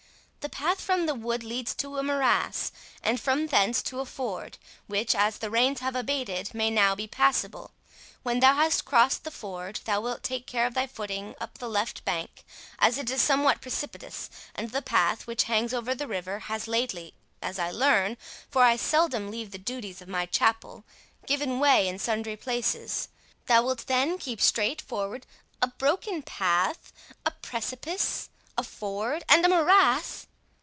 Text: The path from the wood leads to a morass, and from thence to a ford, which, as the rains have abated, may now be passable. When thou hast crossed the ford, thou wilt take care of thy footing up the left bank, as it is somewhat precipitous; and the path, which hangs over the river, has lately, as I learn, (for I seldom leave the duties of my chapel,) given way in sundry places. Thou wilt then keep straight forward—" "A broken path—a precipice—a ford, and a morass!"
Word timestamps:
The 0.41 0.49
path 0.49 0.81
from 0.81 1.05
the 1.05 1.13
wood 1.13 1.43
leads 1.43 1.75
to 1.75 1.99
a 1.99 2.03
morass, 2.03 2.71
and 3.03 3.21
from 3.21 3.45
thence 3.45 3.83
to 3.83 3.99
a 3.99 4.05
ford, 4.07 4.57
which, 4.87 5.13
as 5.13 5.37
the 5.37 5.51
rains 5.51 5.81
have 5.81 5.95
abated, 5.95 6.55
may 6.55 6.71
now 6.71 6.95
be 6.95 7.05
passable. 7.05 7.73
When 8.23 8.39
thou 8.39 8.55
hast 8.55 8.83
crossed 8.83 9.23
the 9.23 9.29
ford, 9.29 9.79
thou 9.85 10.01
wilt 10.01 10.23
take 10.23 10.47
care 10.47 10.65
of 10.65 10.73
thy 10.73 10.87
footing 10.87 11.35
up 11.39 11.59
the 11.59 11.69
left 11.69 12.03
bank, 12.05 12.43
as 12.79 12.97
it 12.97 13.11
is 13.11 13.21
somewhat 13.21 13.61
precipitous; 13.61 14.31
and 14.55 14.71
the 14.71 14.81
path, 14.81 15.27
which 15.27 15.43
hangs 15.43 15.75
over 15.75 15.93
the 15.93 16.07
river, 16.07 16.39
has 16.39 16.67
lately, 16.67 17.13
as 17.39 17.59
I 17.59 17.69
learn, 17.69 18.17
(for 18.49 18.63
I 18.63 18.77
seldom 18.77 19.29
leave 19.29 19.51
the 19.51 19.59
duties 19.59 20.01
of 20.01 20.07
my 20.07 20.25
chapel,) 20.25 20.83
given 21.27 21.59
way 21.59 21.87
in 21.87 21.99
sundry 21.99 22.35
places. 22.35 23.09
Thou 23.45 23.61
wilt 23.61 23.85
then 23.85 24.17
keep 24.17 24.41
straight 24.41 24.81
forward—" 24.81 25.27
"A 25.61 25.67
broken 25.67 26.23
path—a 26.23 27.29
precipice—a 27.29 28.63
ford, 28.63 29.23
and 29.29 29.45
a 29.45 29.47
morass!" 29.47 30.25